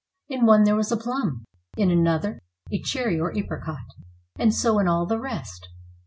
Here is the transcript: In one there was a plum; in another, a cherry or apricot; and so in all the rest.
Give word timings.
In 0.29 0.47
one 0.47 0.63
there 0.63 0.75
was 0.75 0.91
a 0.91 0.97
plum; 0.97 1.45
in 1.77 1.91
another, 1.91 2.39
a 2.71 2.81
cherry 2.81 3.19
or 3.19 3.37
apricot; 3.37 3.85
and 4.35 4.51
so 4.51 4.79
in 4.79 4.87
all 4.87 5.05
the 5.05 5.19
rest. 5.21 5.67